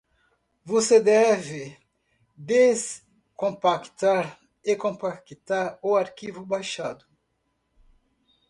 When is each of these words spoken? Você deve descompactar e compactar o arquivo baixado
Você 0.65 0.99
deve 0.99 1.77
descompactar 2.35 4.39
e 4.65 4.75
compactar 4.75 5.77
o 5.79 5.95
arquivo 5.95 6.43
baixado 6.43 7.05